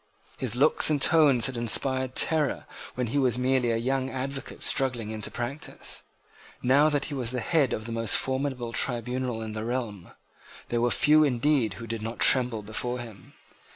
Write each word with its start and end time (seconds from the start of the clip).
His 0.39 0.55
looks 0.55 0.89
and 0.89 0.99
tones 0.99 1.45
had 1.45 1.55
inspired 1.55 2.15
terror 2.15 2.65
when 2.95 3.05
he 3.05 3.19
was 3.19 3.37
merely 3.37 3.69
a 3.69 3.77
young 3.77 4.09
advocate 4.09 4.63
struggling 4.63 5.11
into 5.11 5.29
practice. 5.29 6.01
Now 6.63 6.89
that 6.89 7.05
he 7.05 7.13
was 7.13 7.35
at 7.35 7.37
the 7.37 7.49
head 7.51 7.71
of 7.71 7.85
the 7.85 7.91
most 7.91 8.17
formidable 8.17 8.73
tribunal 8.73 9.43
in 9.43 9.51
the 9.51 9.63
realm, 9.63 10.09
there 10.69 10.81
were 10.81 10.89
few 10.89 11.23
indeed 11.23 11.75
who 11.75 11.85
did 11.85 12.01
not 12.01 12.17
tremble 12.17 12.63
before 12.63 12.97
him. 12.97 13.33